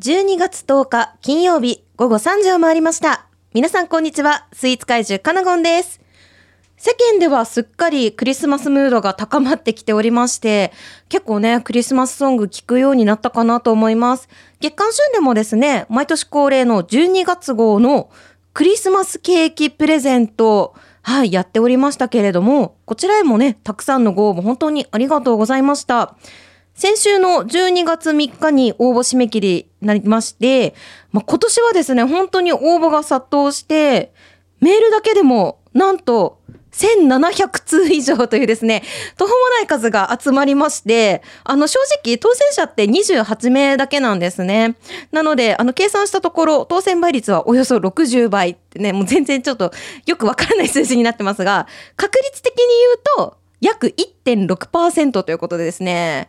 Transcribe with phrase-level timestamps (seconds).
[0.00, 3.26] 12月10日金曜日午後3時を回りました。
[3.52, 4.46] 皆さんこんにちは。
[4.52, 6.00] スイーツ怪獣カナゴンです。
[6.76, 10.72] 世間ではすっかりクリスマスムードが高まってきておりまして、
[11.08, 14.28] 結構ね、クリスマスソング聞くようになったかなと思います。
[14.60, 18.08] 月刊旬でもですね、毎年恒例の12月号の
[18.54, 26.14] クリスマスケーキプレゼント、はい、やっておりましたけれども、こちらへもね、たくさんのご応募本当にありがとうございました。
[26.78, 30.76] 先週の12月3日に応募締め切りになりまして、
[31.10, 34.12] まあ、今年はですね、本当に応募が殺到して、
[34.60, 36.38] メールだけでも、なんと、
[36.70, 38.84] 1700通以上というですね、
[39.16, 44.76] 途方もない数が集まりまして、あの、正直、当選者って28名だけなんですね。
[45.10, 49.72] なので、あの、計算したところ、当選倍率はおよそ60倍ってね、もう全然ちょっと
[50.06, 51.66] よくわからない数字になってますが、
[51.96, 52.66] 確率的に
[53.16, 56.28] 言うと、約1.6%ということでですね、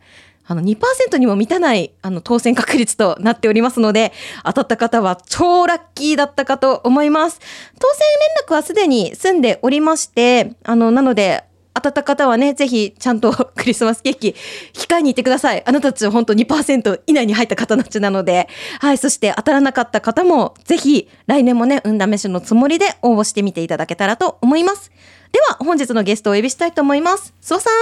[0.49, 4.11] あの2%にも満たないあの当選確率となっておりますので、
[4.43, 7.39] 当たった方は超ラッキーだったかと思います。
[7.79, 8.01] 当選
[8.35, 11.43] 連絡はすでに済んでおりまして、あの、なので、
[11.75, 14.35] 当たった方はね、ぜひちゃんと クリスマスケーキ
[14.73, 15.61] 控えに行ってください。
[15.67, 24.91] あなたたちは本当2%以内に入った方たちなので、はい、そして当たらなかった方もぜひ来年もね、運試しのつもりで応募してみていただけたらと思います。
[25.31, 27.35] では、本日のゲストをお呼びしたいと思います。
[27.39, 27.73] 諏訪さん。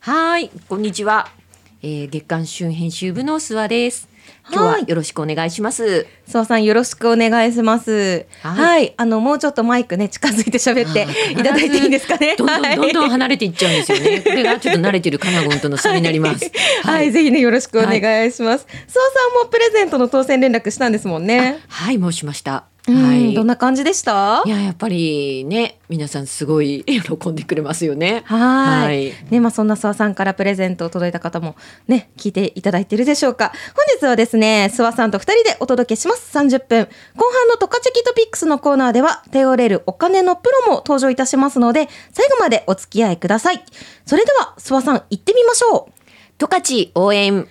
[0.00, 1.39] はい、こんにちは。
[1.82, 4.08] えー、月刊旬編集部の諏訪です。
[4.52, 6.06] 今日はよろしくお願いします。
[6.26, 8.26] 諏訪さんよろしくお願いします。
[8.42, 12.36] はい、はい、あのもうちょっとマイクね近づいて喋っていただいていいですかね。
[12.36, 14.20] どんどんどんどん離れていっちゃうんですよね。
[14.20, 16.44] これがちょっと慣れてるカナゴンとの差になります。
[16.84, 18.66] はい、はい、ぜひねよろしくお願いします。
[18.66, 21.60] 諏訪、はい、さんもプレゼントの当選連絡したんですもんね。
[21.68, 22.69] はい、もうしました。
[22.94, 24.42] はい、どんな感じでした？
[24.46, 28.22] いややっぱりね皆さんすごい 喜んでくれますよね。
[28.26, 29.12] はい。
[29.30, 31.56] ねまあそんな諏訪さんからプレゼントを届いた方も
[31.88, 33.52] ね聞いていただいているでしょうか。
[33.74, 36.36] 本日はですね諏訪さんと二人でお届けします。
[36.36, 36.88] 30分。
[37.16, 43.64] 後半のトカチェキトピックスのコーナーでは頼れるお金のプロも登場いたしますので最後までお付き合いください。
[44.06, 45.92] それでは諏訪さん行ってみましょう。
[46.38, 47.46] トカチ応援。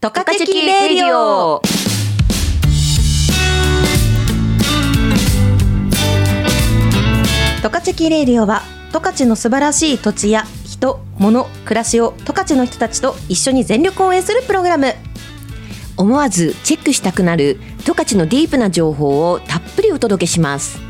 [0.00, 1.62] トカチェキレディオ
[7.62, 8.62] 十勝キレイディオは
[8.92, 14.92] 十勝の素晴らしい土地や人、物、暮らしを十勝の人たちと一緒に全力応援するプログラム。
[15.96, 20.80] 思わずチェックしたくなる十勝のディープな情報をたっぷりお届けします。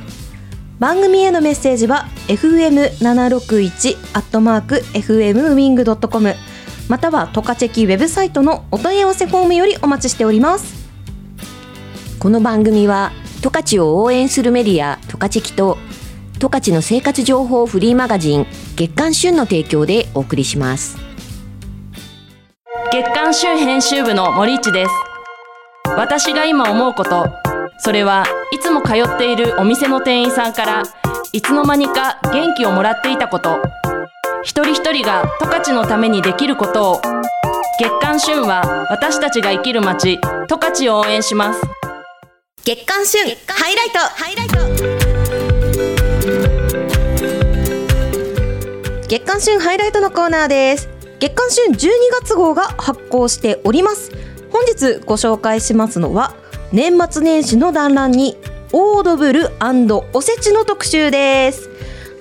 [0.78, 6.34] 番組へのメッセージは fm761 アットマーク fm ウィングドットコム。
[6.88, 10.88] またはトカチェキウェブサイトのお問い合わせフォームよりお待ちしております。
[12.18, 13.12] この番組は
[13.42, 15.76] 十勝を応援するメディアトカチェキと
[16.42, 20.96] 十勝の生活情報フリーマガジン月刊旬の提供でお送りします。
[22.90, 24.90] 月刊旬編集部の森市です。
[25.96, 27.26] 私が今思うこと。
[27.78, 30.82] それはいつも通っているお店の店員さんから
[31.32, 33.62] いつの間にか元気をもらっていたこと。
[34.42, 37.00] 一人一人が十勝のためにできることを。
[37.78, 41.60] 月刊旬は私たちが生きる街十勝を応援します。
[42.64, 44.91] 月刊旬ハイライト
[49.12, 50.88] 月刊旬ハイライトのコーナーです。
[51.20, 51.90] 月刊旬12
[52.22, 54.10] 月号が発行しております。
[54.50, 56.34] 本日ご紹介しますのは
[56.72, 58.38] 年末年始の団らんに
[58.72, 59.50] オードブル
[60.14, 61.68] おせちの特集です。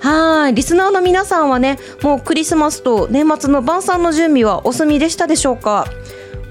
[0.00, 5.86] はいリスナーの皆さんはねもうクリスマスと年末の晩餐の準備はお済みでしたでしょうか？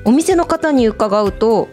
[0.06, 1.68] お店の方に伺うと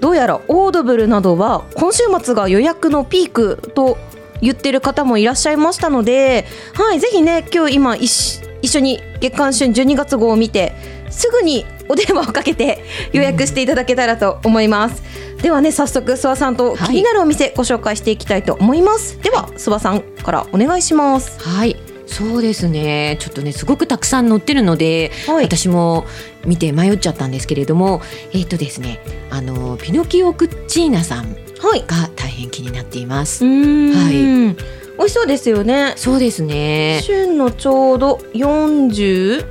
[0.00, 3.98] どうやらオードブルなどは今週末が予約のピークと
[4.42, 10.74] 言ってる方もいらっしゃいましたので、はい、ぜひね今日今一緒に月刊旬12月号を見て
[11.10, 12.82] すぐにお電話をかけて
[13.12, 21.40] 予約していただけたらと思います、うん、ではね早速諏訪さんと気になるお店ご紹介していきたいと思います、はい、では諏訪さんからお願いします。
[21.40, 21.76] はい。
[22.06, 23.16] そうですね。
[23.20, 26.04] ちょっとねすごくたくさん載ってるので、はい、私も
[26.44, 33.44] 見て迷っちゃったんですけれどもえっ、ー、とですねあのピノキオクッチーナさんが大変気になっています。
[33.44, 34.56] はい。
[34.98, 35.94] 美味しそうですよね。
[35.96, 37.00] そうですね。
[37.02, 39.44] 旬のちょうど四十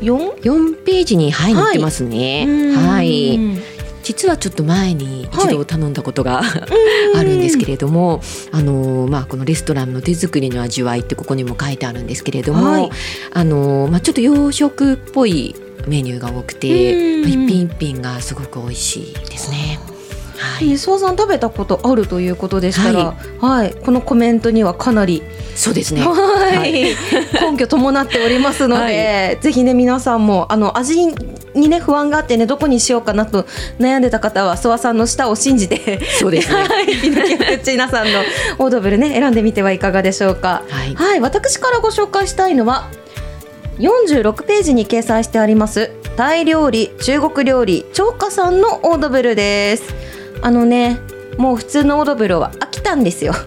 [0.00, 0.34] 四？
[0.42, 2.46] 四ページにはい載ってますね。
[2.74, 3.38] はい。
[4.02, 8.20] 実はちょっと前に一度頼んだことが、はい、あるんですけれども、
[8.50, 12.90] あのまあこのレストランの手作りの味わいってここにも書いてあるんですけれども、はい、
[13.32, 15.54] あのまあちょっと洋食っぽい
[15.86, 19.78] メニューが多くて、まあ、一品一品がすごく美味しいですね。
[20.36, 25.22] はい、総さん食べたことあるということでしたら、はい、はい、このコメントにはかなり
[25.54, 26.02] そうですね。
[26.02, 26.94] はい、
[27.52, 31.06] 根拠伴っておりますので、はい、ぜひね皆さんもあの味
[31.54, 33.44] にね不安があってねどこにしようかなと
[33.78, 36.62] 悩んでた方は諏訪さんの舌を信じてそうですね。
[36.64, 38.20] はい、ピノキオプチーナさんの
[38.58, 40.62] オードブルね選んでみてはいかがでしょうか。
[40.68, 42.88] はい、はい、私からご紹介したいのは
[43.78, 50.21] 46ページに掲載してありますタイ料理中国料理超過さんのオードブルです。
[50.42, 50.98] あのね
[51.38, 53.34] もう普通のオードブルは飽きたんですよ。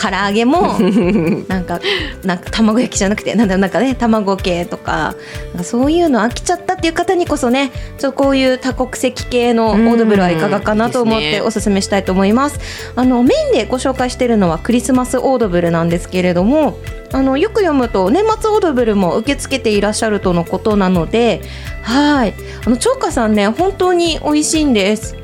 [0.00, 0.78] 唐揚げも
[1.48, 1.80] なんか
[2.22, 5.16] なんか卵焼きじゃなくてなんだなんかね卵系とか
[5.64, 12.58] そういうの飽きちゃったっていう方にこそねちょっとこういう多国籍系のオードブルはいかがかなと思っておすすめしたいと思います。
[12.58, 12.64] すね、
[12.94, 16.78] あのメインでご紹介しているのはクリスマスオードブルなんですけれども
[17.10, 21.40] あのよく読むと年末オードブルも受け付けていらっしゃるとのことなので
[21.82, 22.34] はい
[22.64, 25.16] あの超過さんね本当に美味しいんです。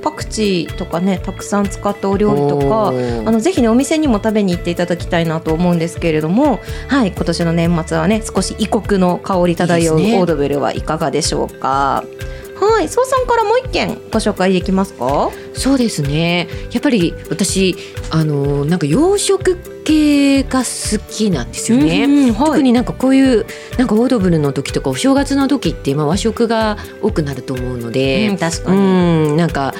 [0.00, 2.92] パクチーとかねたくさん使ったお料理とかあ
[3.30, 12.04] のぜひねお店にも食べに行っていただきたいなと思うんですけれどもはい今年の年末はね少し異国の香り漂うオードブルはいかがでしょうか？
[12.04, 12.30] いい
[12.62, 15.30] はい、総さんからもう一件ご紹介できますか？
[15.54, 16.46] そうですね。
[16.72, 17.74] やっぱり私
[18.10, 22.04] あのなんか洋食系が好きなんですよね。
[22.04, 23.46] うんはい、特になんかこういう
[23.78, 29.74] なんかオードブルの時とかお正月の時ってまあ和食が多くなると思うので、うん、確かに、うんなんか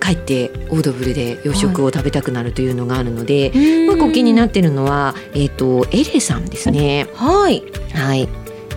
[0.00, 7.06] 帰ってオードブルで洋食を食べたくなるというのがあるので、はい、もう一個気になってるのはえっ、ー、とエレさんですね。
[7.14, 7.62] はい
[7.94, 8.28] はい。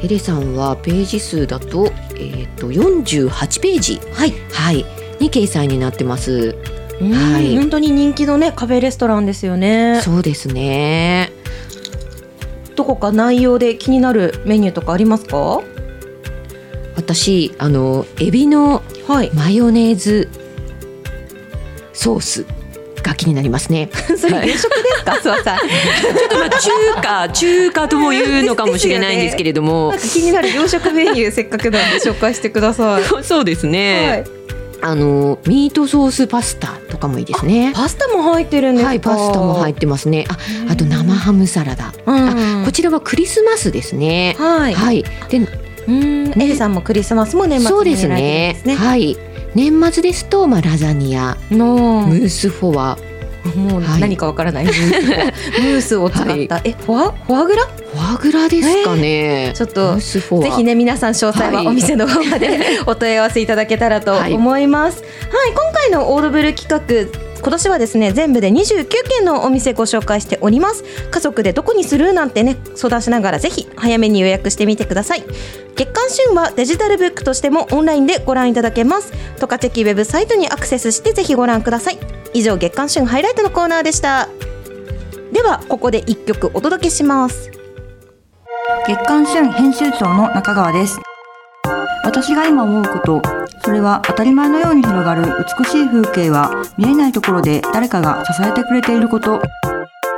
[0.04, 4.86] エレさんはページ数だとえっ、ー、と48ページ、はい、はい、
[5.20, 6.56] に掲載になってます。
[7.02, 10.02] はい、本当に人気のねカフェレストランですよね。
[10.02, 11.32] そうですね。
[12.76, 15.62] どこか内容で気になるメニューとかありますか？
[16.96, 18.82] 私あのエビの
[19.34, 20.30] マヨネーズ
[21.94, 22.46] ソース
[23.04, 23.90] が気になりますね。
[24.18, 25.60] それ夕食ですか、はい、さん。
[25.60, 26.70] ちょっとまあ中
[27.02, 33.04] 華 中華とも言うのかもしれないんですけれども、 ね、気になる洋食メニューせっかくなんで紹介してください。
[33.24, 34.10] そうですね。
[34.10, 34.35] はい
[34.86, 37.74] あのミートソースパスタとかもいいですね。
[37.76, 40.26] パスタも入ってるんですはい、パスタも入ってますね。
[40.30, 40.38] あ、
[40.72, 41.92] あと生ハムサラダ。
[42.06, 44.36] あ、こちらはクリスマスですね。
[44.38, 44.74] はい。
[44.76, 45.04] はい。
[45.30, 45.40] で、
[45.88, 48.62] うん、エリさんもクリスマスも年末そうですね。
[48.78, 49.18] はい。
[49.56, 52.98] 年末ですとまあラザニア、のムースフォア。
[53.56, 57.64] もう何かわからない、はい、ムースを使った、はい、えフォアフォアグラ？
[57.66, 59.52] フォアグラですかね、え。
[59.52, 59.98] ー、ちょっと
[60.42, 65.10] ぜひね皆さん詳細はお店の方まで、はい、お問い合わせいただけたらと思います、はい、
[65.52, 70.84] 今回のオードブル企画今年はですね全部で29件のお店ご紹介しております。
[71.12, 75.24] 家族でどこにするなんてね相談しながらぜひ早めに予約してみてください。
[75.76, 79.14] 月刊旬はデジタルブックとしてもオンラインでご覧いただけます。
[79.40, 82.00] トカチェキウェブサイトにアクセスしてぜひご覧ください。
[82.34, 84.28] 以上月刊旬ハイライトのコーナーでした。
[85.32, 87.52] ではここで一曲お届けします。
[88.88, 91.00] 月刊旬編集長の中川です。
[92.06, 93.22] 私が今思うこと
[93.64, 95.24] それは当たり前のように広がる
[95.60, 99.42] 美しい風景は見えないところで誰かが支えてくれていること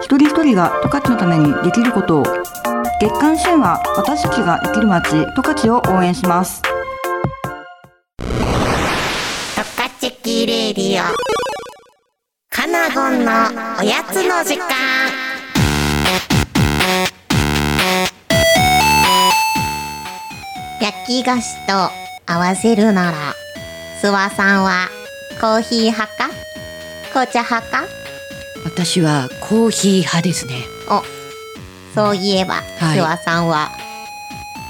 [0.02, 2.22] 一人一人が十勝のためにできること。
[2.22, 2.24] を
[3.00, 6.62] 月刊旬は私たちが生きる街十勝を応援します。
[8.20, 11.04] 十勝キレディオ。
[12.50, 13.32] カナゴンの
[13.80, 15.27] おやつの時間。
[21.08, 21.90] 焼き菓子と
[22.26, 23.18] 合わせるなら、
[24.02, 24.90] 諏訪さんは
[25.40, 26.30] コーヒー派か？
[27.12, 27.86] 紅茶派か？
[28.66, 30.56] 私はコーヒー派ですね。
[30.90, 31.02] お、
[31.96, 33.70] そういえば、はい、諏訪さんは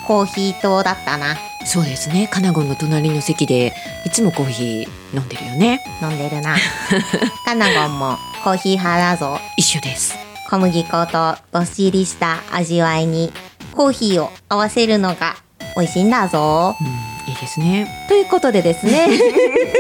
[0.06, 1.36] コーヒー党だったな。
[1.65, 2.29] そうですね。
[2.32, 3.74] カナゴンの隣の席で
[4.06, 5.84] いつもコーヒー飲んでるよね。
[6.03, 6.56] 飲んでるな。
[7.46, 9.39] カナゴンもコーヒー派だぞ。
[9.58, 10.15] 一緒です。
[10.51, 13.34] 小麦粉とどっしりした味わいに
[13.74, 15.36] コーヒーを合わせるのが
[15.77, 16.75] 美味しいんだぞ。
[16.81, 16.88] うん
[17.27, 18.05] いいですね。
[18.07, 19.10] ということでですね。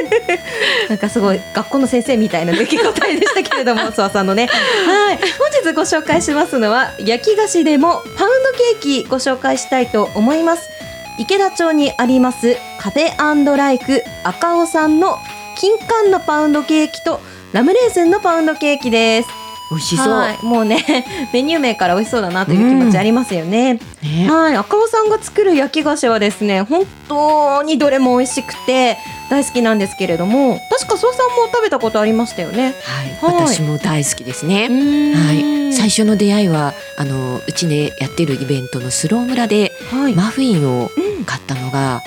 [0.89, 4.47] なんかすごい学校の先生みたいな出来答えでしたけれども 諏訪さんのね。
[4.47, 5.17] はい。
[5.17, 8.51] 本日ご紹介しますのは焼き菓子でもパウンド
[8.81, 10.69] ケーキご紹介したいと思います。
[11.17, 15.17] 池田町にありますカフェライフ赤尾さんの
[15.57, 17.19] 金柑のパウンドケーキと
[17.53, 20.83] ラムレーズンのパウンドケーキです美味しそう、もうね
[21.33, 23.79] メニュー名から美味しそうだなという気持ちありますよね。
[24.03, 24.23] うん。
[24.25, 24.55] ね、はい。
[24.55, 28.97] 赤尾さんが作る焼き菓子はですね本当にどれも美味しくて
[29.29, 32.73] 大好きなんですけれども確か総さんも食べたことありましたよね。
[33.19, 34.69] はい、はい、私も大好きですね。
[35.13, 35.73] はい。
[35.73, 40.89] 最初の出会いはあのうちでやってるイベントのスロー村で、はい、マフィンを
[41.25, 42.01] 買ったのが、うん、まあ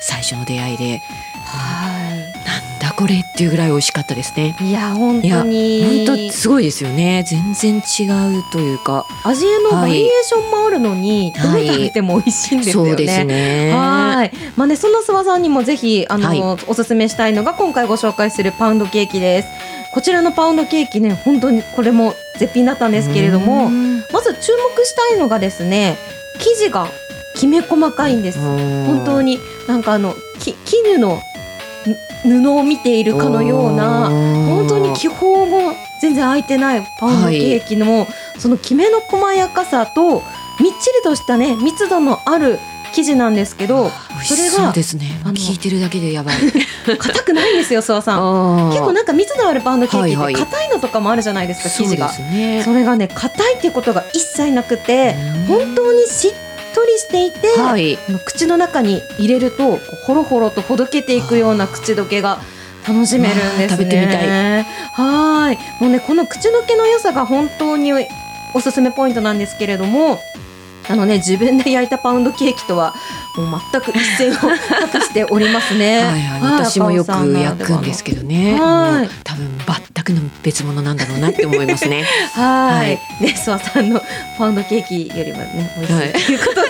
[0.00, 1.02] 最初の出会いで、
[1.44, 1.95] はい、
[2.96, 4.56] これっていうぐらい美味しかったですね。
[4.60, 7.24] いや本当に本当すごいですよね。
[7.26, 9.06] 全然違うというか。
[9.24, 12.90] 味のバリエーションもあるのに、はいどれ食べても美味しいんですよね。
[12.90, 13.72] そうですね。
[13.72, 14.32] はい。
[14.56, 19.48] まあね、そんな諏訪さんにもぜひ、あの、はいおすすめしたいのが今回ご紹介するパウンドケーキです。
[19.92, 25.96] こちらのパウンドケーキね、本当にこれも絶品だったんですけれども、まず注目したいのがですね、
[26.38, 26.88] 生地が
[27.34, 28.38] きめ細かいんです。
[28.38, 31.20] 本当にになんかあの、き絹のぬ
[32.24, 38.06] 布を見ているかのような、本当に気泡も全然空いてないパウンドケーキの、
[38.38, 40.22] そのきめの細やかさと
[40.60, 42.58] みっちりとしたね密度のある
[42.92, 45.20] 生地なんですけど美味しそうですね。
[45.34, 46.36] 聞いてるだけでやばい。
[46.98, 52.62] 硬くないんですよ諏訪さん 結構なんか密度あるパウンドケーキってはいはい硬いのとかもあるじゃないですか生地がそね。
[52.64, 55.14] それがね硬いっていうことが一切なくて
[55.48, 56.32] うん本当にしっ
[56.76, 57.96] とりしていて、はい。
[58.26, 62.38] 口の中に入れるとほろほろとほどけていくような口どけが
[62.86, 63.68] 楽しめるんですね。
[63.70, 65.82] 食べてみたいはい。
[65.82, 67.94] もうねこの口どけの良さが本当に
[68.54, 70.18] おすすめポイントなんですけれども。
[70.88, 72.94] あのね自分で焼いたパウンドケーキとは
[73.36, 74.34] もう全く一線を
[74.92, 75.98] 画しておりますね。
[76.06, 78.58] はいはい、私もよく焼くんですけどね。
[78.58, 79.58] はい多分
[79.94, 82.04] 全くの別物なんだろうなって思いますね。
[82.32, 82.76] はい。
[82.76, 82.88] はい
[83.20, 84.00] ね、諏訪さんの
[84.38, 86.65] パウンドケーキよりはね、美味しい、はいということで。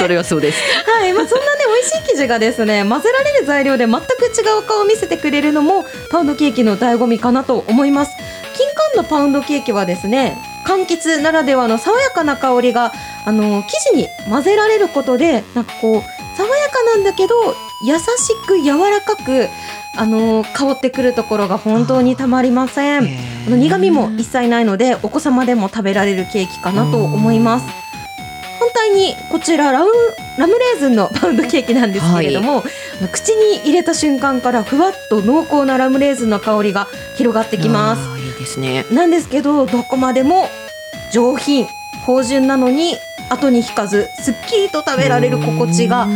[0.00, 0.58] それはそうです。
[0.86, 5.84] はい、まあ、そんなね、美味しい生地がですね、混ぜられる材料で全く違う顔を見せてくれるのも。
[6.10, 8.16] パウンドケーキの醍醐味かなと思います。
[8.56, 12.92] 金柑のパウンドケーキはですね、柑橘ならではの爽やかな香りが、
[13.26, 16.02] あの生地に混ぜられることで、なんかこう、
[16.36, 17.34] 爽やかなんだけど、
[17.84, 18.02] 優し
[18.46, 19.48] く柔らかく。
[19.96, 23.08] あの香ってくるところが本当にたまりません。
[23.46, 27.89] あの苦味も一切ないのでお子様でも食べられるケーキかなと思います。
[28.70, 29.90] 反対にこちらラム
[30.38, 32.62] ラムレーズンのパウンドケーキなんですけれども、
[32.98, 38.18] あの口に入れた瞬間からふわっと濃厚なラムレーズンの香りが広がってきます。
[38.20, 38.86] いいですね。
[38.92, 40.48] なんですけどどこまでも
[41.12, 41.66] 上品
[42.06, 42.94] 芳醇なのに
[43.28, 46.06] 後に引かずすっきりと食べられる心地が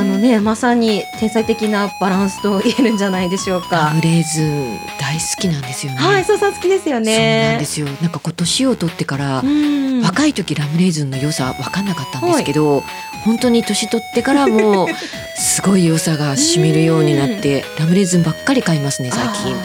[0.00, 4.00] あのねまさに天才的なバランスと言えるんじゃないでしょうラかム。
[4.00, 5.98] レーズン大好きなんですよね。
[5.98, 7.66] はい、そうさん好きですよそうなんねで。
[7.66, 7.86] すよ。
[8.00, 12.82] なんか今年を取ってから、うん若い時ラムレーズンの良さ分かんなかったんですけど、
[13.26, 14.88] 本当に年取ってからも
[15.36, 19.52] すごい良さが染みるようになって、ラムレーズンばっかり買いますね最近。
[19.54, 19.62] なん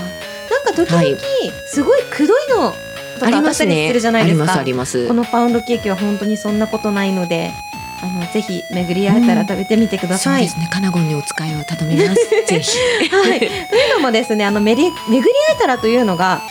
[0.66, 1.16] か時々、はい
[1.68, 2.76] すごいくどいのと
[3.18, 3.84] あかあったりますね。
[3.84, 4.60] りするじゃないですか。
[4.60, 5.14] ありますありますこ。
[5.14, 7.52] のパウンドケーキは本当にそんなことないので、
[8.02, 10.48] あのぜひ巡り会えたら食べてみてください。
[10.48, 10.70] そうですね。
[10.72, 12.30] カナゴンにお使いを頼みます。
[12.48, 12.78] ぜひ。
[13.10, 13.40] はい。
[13.40, 16.42] というのもですね、あのめり巡り会えたらというのが。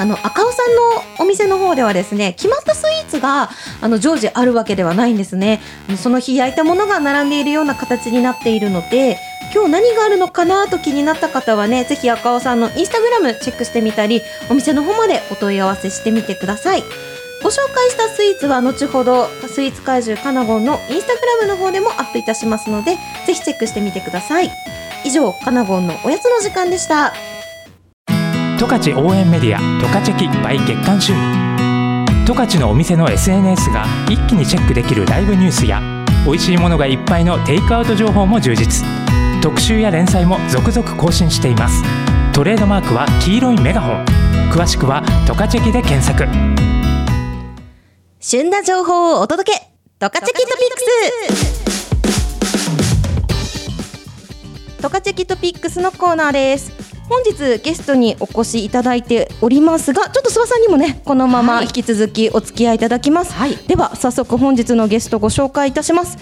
[0.00, 5.60] あの赤尾さんのお店の方ではですね決まったスイーツがあの常時あるわけではないんですね
[5.96, 9.18] その日焼いたものが並んでいるような形になっているので
[9.52, 16.82] 今日何があるのかなと気になった方はねぜひ赤尾さんのインスタグラムチェックしてみたりお店の方までお問い合わせしてみてください
[17.48, 24.50] ご紹介したスイーツは後ほどスイーツ怪獣カナゴンのインスタグラムの方でもアップいたしますのでぜひチェックしてみてください。
[25.02, 27.14] 以上カナゴンのおやつの時間でした。
[28.58, 31.16] 十勝応援メディア十勝キ by 月刊旬
[32.26, 35.80] 十勝のお店の SNS が一気にチェックできるライブニュースや
[36.26, 38.84] 美味しいものがいっぱいのテイクアウト情報も充実。
[39.42, 41.82] 特集や連載も続々更新しています。
[42.34, 44.04] トレードマークは黄色いメガホン。
[44.52, 46.28] 詳しくはトカチェキで検索。
[48.30, 49.58] 旬な情報をお届け。
[49.98, 50.80] トカチェキトピック
[54.76, 54.82] ス。
[54.82, 56.70] トカチェキトピックスのコーナーです。
[57.08, 63.32] 本日ゲストにお越しいただいておりますがちょっと諏訪さんにもねこのまま引き続きお付き合いいただきます、
[63.66, 66.18] では早速本日のゲストご紹介いたします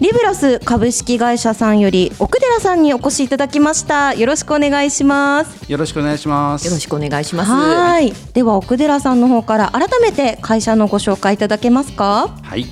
[0.00, 6.66] リブラス株式会社さんより奥寺さんにお越しいただきましたよろしくお願いしますよろしくお願いします。
[6.66, 7.50] よろしくお願いします。
[7.50, 12.28] はいでは奥寺さんの方から改めて会社のご紹介いただけますか？
[12.42, 12.64] はい。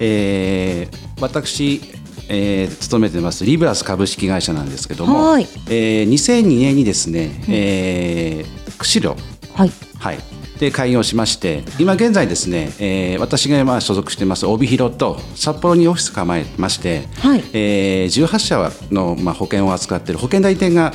[0.00, 1.82] えー、私、
[2.28, 9.20] えー、勤めてますリブラス株式会社なんですけども、はいえー、2002年にですね、えー、釧路
[9.52, 10.18] はいはい。
[10.58, 20.92] で開業しまして今現在ですね、えー、私が今所属してます帯広と札幌にオフィス構えまして、はいえー、18社の、まあ、保険を扱っている保険代理店が、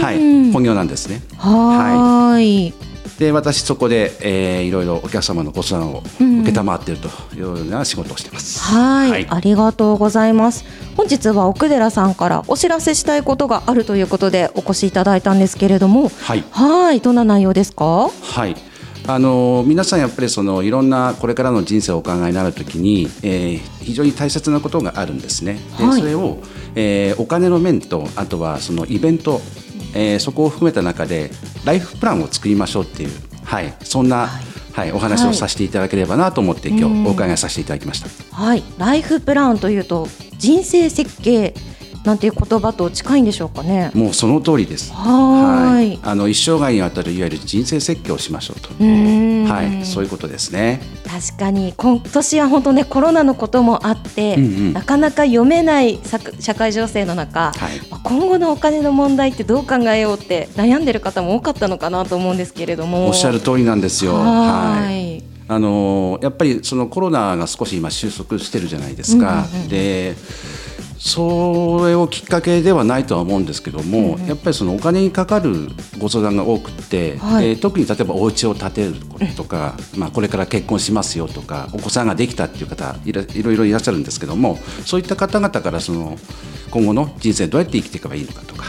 [0.00, 1.22] はい、本業なんですね。
[1.36, 2.74] はーい。
[3.18, 8.60] で私そこで、えー、いろいろお客様のご相談を受けたまっているというような仕事をしてます。
[8.60, 10.64] はいはいありがとうございます。
[10.96, 18.08] 本日は奥寺さんからお知らせしたいことがあるということでお越しいただいたんですけれども、はいはい、どんな内容ですか？
[18.10, 18.56] はい
[19.06, 25.58] あの皆さんやっぱりそのいろんなこれからの人生をお考えになるときに、えー非常に大切なことがあるんですね。
[25.76, 26.00] ではい。
[26.00, 26.38] それを、
[26.74, 29.42] えーお金の面とあとはそのイベント
[29.94, 31.30] えーそこを含めた中で
[31.66, 33.10] ライフプランを作りましょうっていう、
[33.44, 34.28] はい、そんな、
[34.72, 34.92] はい。
[34.92, 38.08] お話をさせていただければなと思って、今日お伺いさせていただきました。
[38.34, 40.08] はい、ライフプランというと
[40.38, 41.54] 人生設計
[42.04, 43.90] なんていう言葉と近いんでしょうかね。
[43.94, 44.92] もうその通りです。
[44.92, 48.68] はーいあの一生涯にわたるいわゆる人生設計をしましょうと。
[48.78, 48.84] う
[49.48, 50.80] はい、そういうことですね。
[51.06, 64.14] 確かに今年は本当ねコロナのこともあって、うんうんなかなか読めないさ社会情勢の中、はいまあ今後のお金の問題ってどう考えようって悩んでる方も多かったのかなと思うんですけれどもおっしゃる通りなんですよ。
[64.14, 64.20] は
[64.80, 65.18] はい。
[65.18, 69.46] いあのやっぱりそのコロナが少し今収束してるじゃないですか。
[69.52, 70.16] うんうんうんで
[71.04, 75.68] それをきっかけではないとは思うんですけども、やっぱりそのお金にかかる
[75.98, 77.54] ご相談が多くって、はい。
[77.54, 84.56] で特に例えばお家を建てることとか、まあ、これから結婚しますよとかお子さんができたっていう方いろいろいらっしゃるんですけども
[84.86, 86.16] そういった方々からその
[86.70, 88.64] 今後の人生どうやって生きていけばいいのかとか、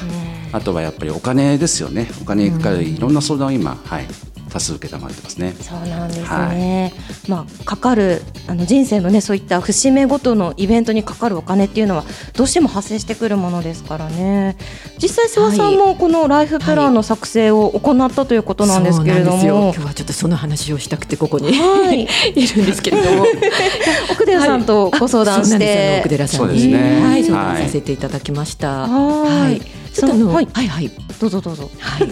[0.52, 2.10] あとはやっぱりお金ですよね。
[2.22, 4.08] お金にかかるいろんな相談を今、はい、
[4.50, 5.54] 多数受けたまってますね。
[5.60, 6.94] そうなんですね、
[7.28, 14.56] まあかかるあの人生のねそういった節目ごとのイベントにかかるお金っていうのはどうしても発生してくるものですからね。
[15.02, 19.56] 実際諏訪さんもこのライフプランの作成を行ったということなんですけれどそうなんですよ。
[19.56, 22.08] も、今日はちょっとその話をしたくてここに、はい。
[22.36, 23.26] い、るんですけれども。
[24.12, 27.02] 奥寺さんとご相談しそうなんですあのて奥寺さんに、ね。
[27.04, 28.88] はい、相談はいさせていただきました。
[28.88, 30.46] はいそのははい。
[30.46, 30.92] い、はい。
[31.20, 31.72] どうぞどうぞ。
[31.80, 32.08] はい、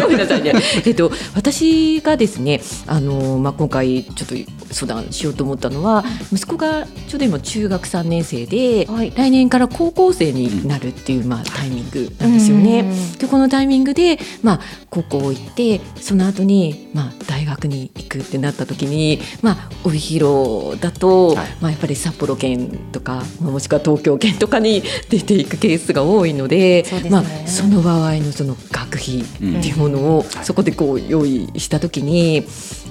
[0.00, 0.52] ごめんなさいね。
[0.84, 4.34] えっと私がですね、あのまあ今回ちょっと
[4.72, 9.12] 相談しようと思ったのは、息子がちょうど今中学3年生で、はい。
[9.14, 12.80] 来年から高校生になるっていうまあタイミングなんですよね。
[12.80, 13.18] うん。
[13.18, 14.60] でこのタイミングでまあ
[14.90, 21.46] 高校行ってその後にまあ大学に行くってなった時にまあ帯広だと、はい。
[21.60, 27.10] まあやっぱり札幌圏とかまあもしくは東京圏とかに出ていくケースが多いので、ね。
[27.10, 29.24] まあその場合のその学費っ
[29.62, 32.46] ていうものをそこでこう用意した時に、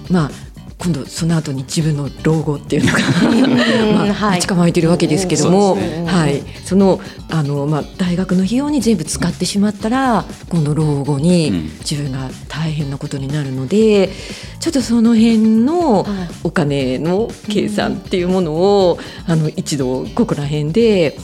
[0.09, 0.31] まあ
[0.77, 2.99] 今度その後に自分の老後っていうのが
[3.93, 4.31] まあ、はい。
[4.31, 11.21] 待ち構えてるわけですけども、はい、そのあの、まあ、大学の費用に全部使ってしまったら今度老後うん。
[11.21, 14.09] に自分が大変なことになるので、
[14.59, 16.29] ちょっとその辺のはい。
[16.43, 21.17] お金の計算っていうものを、あの一度ここら辺で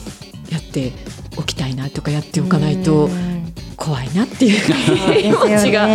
[0.50, 0.92] やって
[1.36, 3.08] おきたいなとかやっておかないと
[3.76, 5.88] 怖いなっていう気持ちが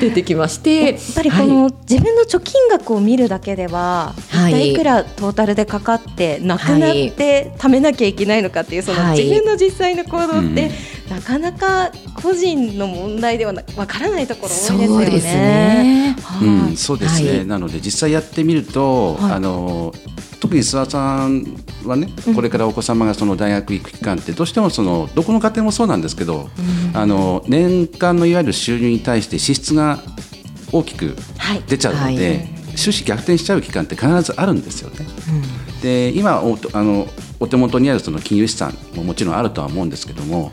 [0.00, 0.92] 出てきまして。
[0.92, 4.52] やっぱりこの自分の貯金額を見るだけでは、はい。
[4.52, 9.18] 一体いくらトータルでかかってなくなって貯めなきゃいけないのかっていうそのはい。
[9.22, 10.70] 自分の実際の行動って、
[11.10, 11.16] うん。
[11.16, 14.86] なかなか個人の問題ではなわからないところ多いですよね。
[14.88, 16.16] そうですね。
[16.20, 16.48] はい。
[16.48, 17.46] うん、そうですね、はい。
[17.46, 19.32] なので実際やってみると、はい。
[19.34, 19.94] あの
[20.40, 21.44] 特に諏訪さん
[21.84, 26.48] はねこれからお子様がその大学行く期間ってどうしてもそのどこの家庭もそうなんですけど、
[26.94, 29.98] あの年間のいわゆる収入に対して支出が
[30.72, 31.62] 大きくはい。
[31.66, 32.34] 出ちゃうので、は
[32.74, 32.76] い。
[32.76, 35.06] 収支逆転しちゃう期間って必ずあるんですよね。
[35.82, 37.06] で今おあの
[37.40, 40.52] お手元にあるその金融資産ももちろんあるとは思うんですけども、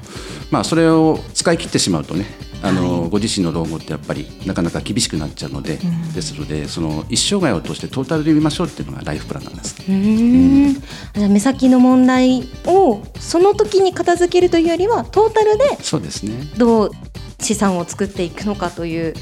[0.51, 2.25] まあ、それを使い切ってしまうとね
[2.61, 5.77] あの、ご自身の老後ってやっぱりなかなか厳しくなっちゃうので、
[6.13, 9.75] ですのでその一生涯を通してトータルで見ましょうっていうのがライフプランなんです。
[9.87, 10.69] うー。
[10.71, 10.73] ん。
[10.73, 16.33] じゃあ目先の問題をその時に片付けるというよりはトータルでそうですね。
[16.57, 16.91] どう
[17.39, 19.13] 資産を作っていくのかという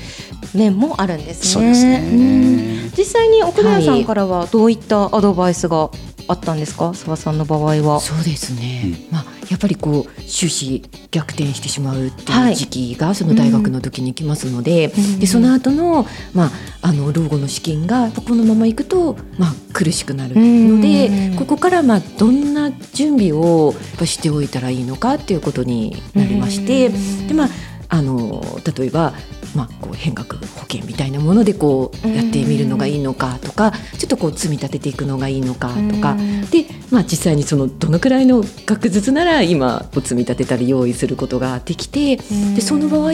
[0.54, 1.50] 面もあるんですね。
[1.50, 2.00] そうですね。
[2.00, 5.90] うん実際に奥村さんからはどういったアドバイスが
[6.28, 8.00] あったんですか、諏訪さんの場合は。
[8.00, 27.28] そうですね、まあ、やっぱりこう終始逆転してしまうってはいいう時期がその大学の時に来ますので,、うんでその後のまああの老後の資金がこのままいくと、まあ、苦しくなるので、うんここからまあどんな準備をやっぱしておいたらいいのかっていうことになりまして、うん。
[27.28, 27.50] でまあ
[27.94, 28.42] あの
[28.76, 29.14] 例えば、
[29.56, 36.14] まあ、こう変額保険みたいなものでこうやってみるのがいいのかとかちょっとこう積み立てていくのがいいのかとか。
[36.14, 43.12] うんで、まあ、実際にそのどのくらいの額ずつなら今こう積み立てたり用意することができてでその場合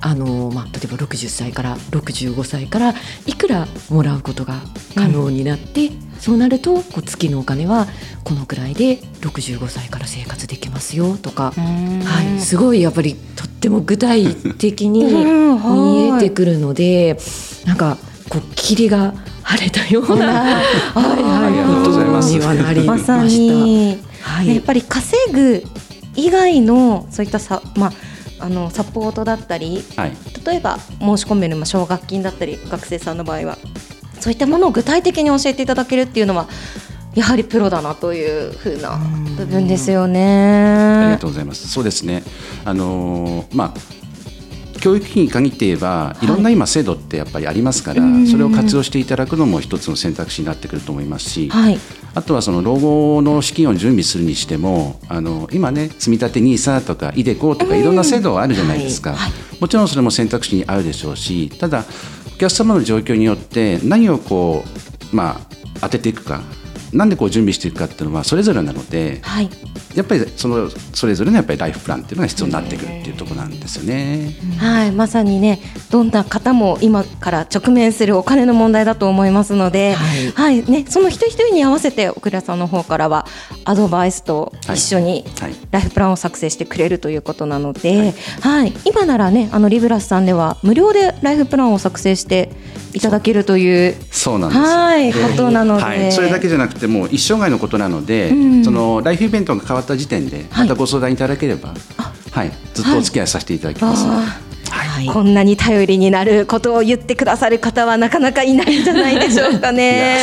[0.00, 2.94] あの、まあ、例えば60歳から65歳から
[3.26, 4.60] いくらもらうことが
[4.94, 7.86] 可能になって、そうなるとこう月のお金は
[8.24, 11.52] このくらいで65歳から生活できますよとか。
[11.52, 17.18] はい、すごいやっぱりとっても具体的に見えてくるので、
[17.64, 17.98] なんか
[18.28, 23.22] こう霧が晴れたような、 はいありがとうございますにはなりました。
[23.22, 25.62] に、はい、やっぱり稼ぐ
[26.16, 27.92] 以外のそういったさ、まあ、
[28.44, 30.12] あのサポートだったりはい。
[30.46, 33.58] 例えば申し込めるまあ奨学金だったり学生さんの場合は
[34.26, 36.48] そういったものを具体的に教えていただけるっていうのは
[37.14, 38.98] やはりプロだなというふうな
[39.36, 41.18] 部分ですよありねが。
[41.18, 41.68] とうございます。
[41.68, 42.24] そうですね。
[42.64, 43.96] あのーまあ
[44.80, 51.78] 教育費に限って言えばいろんな今制度ってやっぱりありますから、それを活用していただくのも一つの選択肢になってくると思いますし、はい。
[52.14, 59.16] あとはその老後の資金を準備するにしてもあの今ね積み立て NISA とか iDeCo とかいろんな制度あるじゃないですか、
[59.60, 61.84] もちろんそれも選択肢にあるでしょうしただ
[62.36, 64.62] お客様の状況によって何をこ
[65.12, 65.40] うま
[65.74, 66.42] あ当てていくか
[66.92, 69.50] なんでこう準備していくかっていうのはそれぞれなのではい。
[69.94, 74.36] やっぱりそのそれぞれのやっぱりライフプランっていうのが必要になってくるっていうところなんですよね。
[74.58, 75.58] はい、まさにね、
[75.90, 80.60] どんな方も今から直面するお金の問題だと思いますので、は、はい。
[80.60, 83.26] いね、その一人一人に合わせて、奥倉さんの方からは
[83.64, 85.54] アドバイスと一緒にはい。
[85.70, 92.50] ライフプランを作成してくれるということなので、はい、今ならね、あのリブラスさんでは無料でライフプランを作成して
[92.92, 94.38] いただけるという、そう。
[94.38, 94.64] なんですよ。
[94.64, 98.64] はい、ことなので、はい、それだけじゃなくてもう一生涯のことなので、うん。
[98.64, 100.68] そのライフイベントが変わった時点ではい。
[100.68, 101.74] またご相談いただければ、
[102.30, 104.45] はいずっとお付き合いさせていただきますので、あ
[104.96, 110.20] はいこんなに頼りになることを言ってくださる方はなかなかいないんじゃないでしょうかね。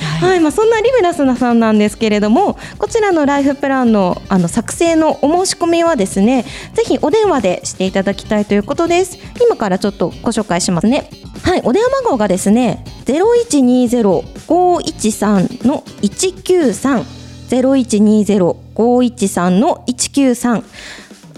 [0.20, 6.46] はい、まあ、そんなリベラスナさんなんですけれども、こちらのライフプランの、あの作成のお申し込みはですね。
[6.72, 9.18] ぜひお電話でしていただきたいということです。
[9.44, 11.10] 今からちょっとご紹介しますね。
[11.42, 12.82] はい、お電話番号がですね。
[13.04, 17.04] ゼロ一二ゼロ五一三の一九三。
[17.48, 20.64] ゼロ一二ゼロ五一三の一九三。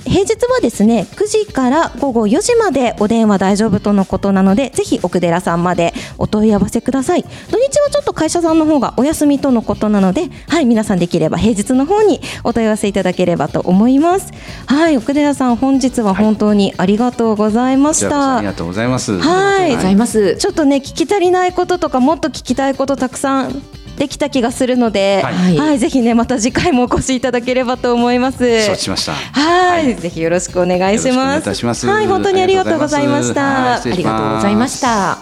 [0.08, 7.22] 平日はですね9時から午後4時までお電話大丈夫とのことなのでぜひ奥寺さんまでお問い合わせください。
[7.22, 14.32] 土日はちょっと会社さんの方がお休みとのことなのではい皆さんできれば平日の方にお問い合わせいただければと思います。
[14.66, 19.18] はい奥寺さん本日は本当にありがとうございました、ありがとうございます。
[19.18, 19.76] はい。
[19.76, 20.36] ございます。
[20.36, 23.62] ちょっとね聞き足りないこととかもっと聞きたいことたくさん
[23.98, 28.64] できた気がするので、は、はいいぜひねまた次回もお越しいただければと思います。
[28.64, 29.12] 承知しました。
[29.12, 31.44] はい、ぜひよろしくお願いしよろしくお願いいます。
[31.44, 33.74] たしますはい、本当にありがとうございましはた。
[33.74, 35.18] ありがとうございました。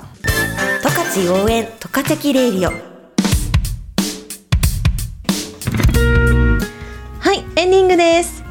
[0.83, 2.73] 十勝応援十勝キレイディオ
[7.21, 8.45] はい、エンディングです。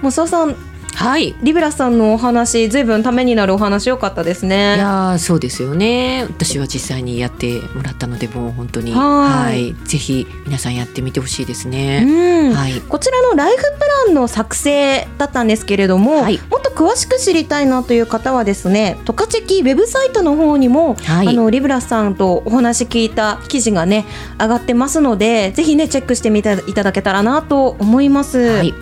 [0.00, 0.54] もうそうさん、
[0.94, 1.34] はい。
[1.42, 4.76] リブラさんのお話、ずいぶんためになるお話良かったですいね。
[4.78, 6.24] やーそうですよね。
[6.28, 8.92] 私は実際にやってもらったのでもう本当に。
[8.92, 9.74] はい。
[9.84, 12.54] ぜひ皆さんやってみてほしいですうね、ん。
[12.54, 12.80] はい。
[12.80, 13.68] こちらのライフプ
[14.06, 16.38] ランの作成だったんですけれども、はい。
[16.50, 21.28] もっと詳しく知りたいなという方はですね、トカチェキウェブサイトの方にも、はい。
[21.28, 24.04] あのリブラさんとお話聞いた記事がね
[24.38, 28.38] 上がってますので、ぜひねチェックしてみていただけたらなと思います。
[28.38, 28.74] はい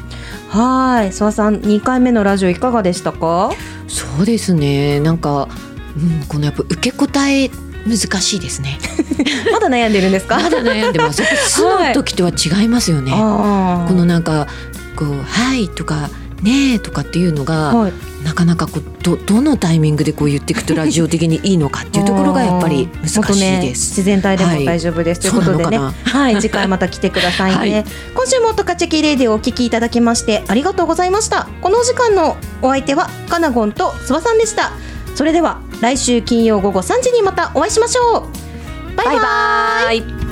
[0.51, 3.51] はい、諏訪さん2回目のラジオいかがでしたか？
[3.87, 4.99] そうですね。
[5.01, 5.49] なんか、
[5.97, 7.51] うん、このやっぱ受け答え
[7.87, 8.79] 難しいですね。
[9.53, 10.39] まだ悩んでるんですか？
[10.39, 11.23] まだ悩んでます。
[11.49, 13.89] 素の時とは違いますよね、あー。
[13.89, 14.49] このなんか
[14.97, 16.11] こう「はい」とか
[16.43, 17.93] 「ねえ」とかっていうのが、はい、
[18.25, 23.91] なかなかこうどどのタイミングでこう言っていくとラジオ的にいいのかっていうところがやっぱり難しいです。
[23.91, 25.79] 自然体でもはい大丈夫です、ということでね。
[25.79, 27.75] はい、次回また来てくださいね。
[27.81, 31.49] はい今週もトカチェキレディをお聞きいただきましてありがとうございました。
[31.63, 34.73] このお時間のお相手はカナゴンと諏訪さんでした。
[35.15, 38.29] それでは来週金曜午後3時にまたお会いしましょ
[38.95, 38.97] う。
[38.97, 39.17] バイバイ。
[39.17, 40.30] バイバイ